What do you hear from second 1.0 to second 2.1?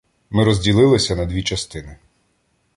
на дві частини.